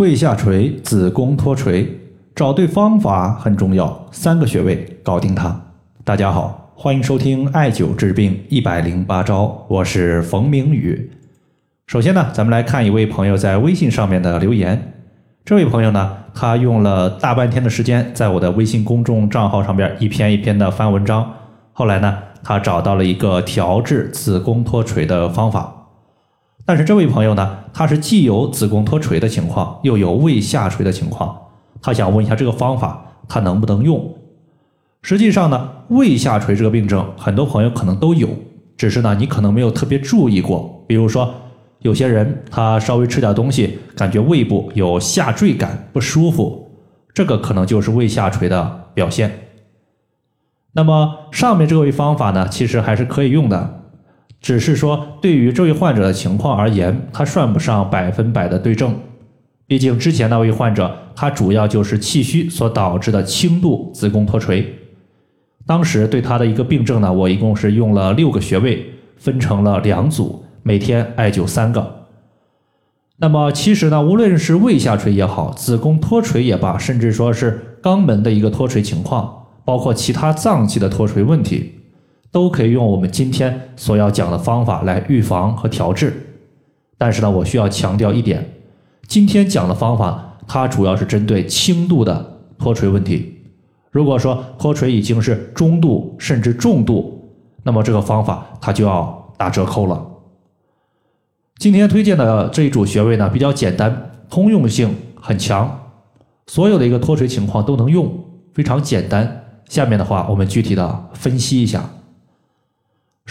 [0.00, 1.86] 胃下垂、子宫脱垂，
[2.34, 4.06] 找对方法很重要。
[4.10, 5.60] 三个穴位搞定它。
[6.04, 11.10] 大家好，欢迎收听艾灸治病一百零八招，我是冯明宇。
[11.86, 14.94] 首先呢，咱们来看一位朋友在微信上面的留言。
[15.44, 21.30] 这位朋友呢，他用了大半天的时间，在我的微信公众账号上边一篇一篇的翻文章。
[21.74, 25.79] 后来呢，他找到了一个调治子宫脱垂的方法。
[26.64, 31.36] 但是这位朋友呢，他是既有子宫脱垂的情况，又有胃下垂的情况，
[31.82, 34.14] 他想问一下这个方法他能不能用？
[35.02, 38.28] 实际上呢，胃下垂这个病症，很多朋友可能都有，
[38.76, 40.84] 只是呢你可能没有特别注意过。
[40.86, 41.34] 比如说，
[41.80, 46.70] 有些人他稍微吃点东西，感觉胃部有下坠感，不舒服，
[47.14, 49.48] 这个可能就是胃下垂的表现。
[50.72, 53.79] 那么上面这位方法呢，其实还是可以用的。
[54.40, 58.94] 只是说，对于这位患者的情况而言，他算不上百分百的对症。
[59.66, 64.74] 毕竟之前那位患者，他主要就是气虚所导致的轻度子宫脱垂。
[65.66, 68.84] 当时对他的一个病症呢，我一共是用了六个穴位，
[69.18, 72.06] 分成了两组，每天艾灸三个。
[73.18, 81.79] 那么其实呢，无论是胃下垂也好，子宫脱垂也罢，甚至说是肛门的一个脱垂情况，包括其他脏器的脱垂问题。
[82.32, 86.12] 都可以用我们今天所要讲的方法来预防和调治，
[86.96, 88.48] 但是呢，我需要强调一点，
[89.06, 93.36] 今天讲的方法它主要是针对轻度的脱垂问题。
[93.90, 97.28] 如果说脱垂已经是中度甚至重度，
[97.64, 100.06] 那么这个方法它就要打折扣了。
[101.58, 105.90] 今天推荐的这一组穴位呢比较简单，通用性很强，
[106.46, 108.08] 所有的一个脱垂情况都能用，
[108.54, 109.46] 非常简单。
[109.68, 111.84] 下面的话我们具体的分析一下。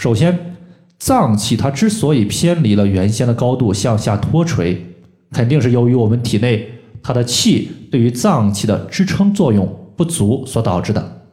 [0.00, 0.56] 首先，
[0.96, 4.82] 脏器它之所以偏离了原先的高度向下脱垂，
[5.30, 6.66] 肯定是由于我们体内
[7.02, 11.26] 它的气对于脏器的支撑作用不足所导致的。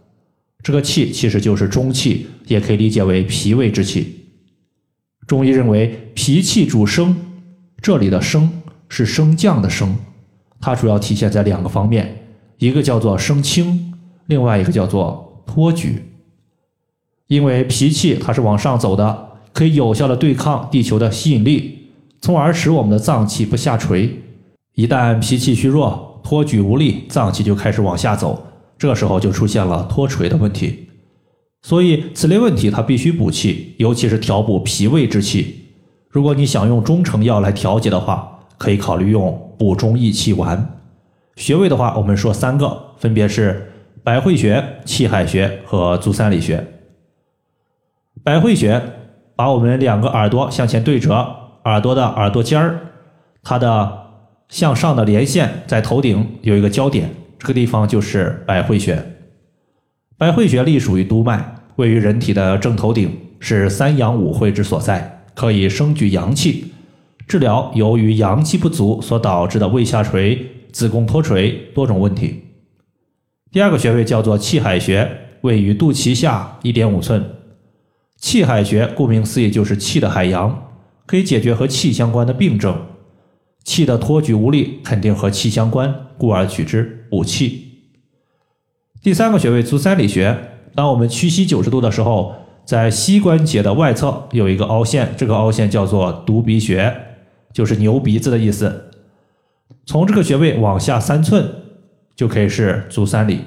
[0.62, 4.26] 这个气其实就是中气，也可以理解为脾胃之气。
[5.26, 7.16] 中医认为脾气主升，
[7.82, 8.52] 这里的升
[8.90, 9.96] 是升降的升，
[10.60, 12.14] 它主要体现在两个方面，
[12.58, 13.94] 一个叫做升清，
[14.26, 16.04] 另外一个叫做托举。
[17.28, 21.90] 因为脾气它是往上走的，可以有效的对抗地球的吸引力，
[22.22, 24.10] 从而使我们的脏器不下垂。
[24.76, 28.46] 一旦脾气虚弱，托举无力，脏器就开始往下走，
[28.78, 30.88] 这时候就出现了脱垂的问题。
[31.64, 35.66] 所以此类问题它必须补气，尤其是调补脾胃之气。
[36.10, 40.80] 如果你想用中成药来调节的话，可以考虑用补中益气丸。
[41.36, 43.72] 穴位的话，我们说三个，分别是
[44.04, 46.66] 百会穴、气海穴和足三里穴。
[48.28, 48.82] 百会穴，
[49.38, 51.14] 把我们两个耳朵向前对折，
[51.64, 52.78] 耳朵的耳朵尖儿，
[53.42, 54.00] 它的
[54.50, 59.02] 向上的连线在头顶有一个交点，这个地方就是百会穴。
[60.18, 66.74] 百会穴隶属于督脉，位于人体的正头顶，是三阳五会之所在，可以升举阳气，
[67.30, 72.44] 治疗由于阳气不足所导致的胃下垂、子宫脱垂多种问题。
[73.54, 75.10] 第二个穴位叫做气海穴，
[75.40, 77.24] 位于肚脐下一点五寸。
[78.18, 80.72] 气海穴顾名思义就是气的海洋，
[81.06, 82.88] 可以解决和气相关的病症。
[83.64, 87.66] 气的托举无力，肯定和气相关，故而取之补气。
[89.04, 90.36] 第三个穴位足三里穴，
[90.74, 92.36] 当我们屈膝九十度的时候，
[92.66, 96.94] 在膝关节的外侧有一个凹陷，这个凹陷叫做犊鼻穴，
[97.54, 98.90] 就是牛鼻子的意思。
[99.86, 101.48] 从这个穴位往下三寸，
[102.16, 103.42] 就可以是足三里。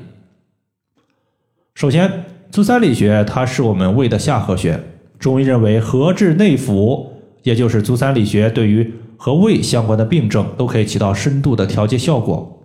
[1.75, 2.30] 首先。
[2.51, 4.79] 足三里穴，它是我们胃的下颌穴。
[5.21, 7.07] 中医认为，合治内腑，
[7.45, 12.59] 也就是足三里穴，对于和胃相关的病症都可以起到深度的调节效果。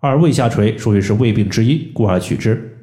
[0.00, 2.76] 而胃下垂属于是胃病之一，故而取之。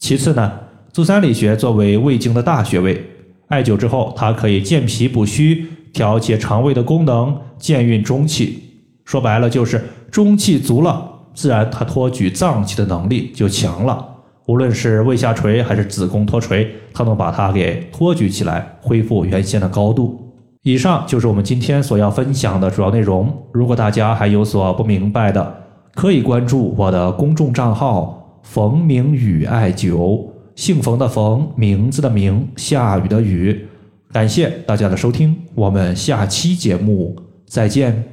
[0.00, 0.52] 其次呢，
[0.92, 3.04] 足三里穴作为胃经的大穴位，
[3.46, 8.58] 艾灸之后，它可以健脾补虚，调节肠胃的功能，健运中气。
[9.04, 9.80] 说白了，就是
[10.10, 14.08] 中气足了，自然它托举脏器的能力就强了。
[14.46, 20.18] 无论是胃下垂还是子宫脱垂，它能把它给托举起来，恢复原先的高度。
[20.62, 23.32] 以上就是我们今天所要分享的主要内容。
[23.52, 25.54] 如果大家还有所不明白的，
[25.94, 30.24] 可以关注我的公众账号“冯明宇艾灸”，
[30.54, 33.66] 姓冯的冯，名字的名，下雨的雨。
[34.12, 37.16] 感谢大家的收听，我们下期节目
[37.46, 38.11] 再见。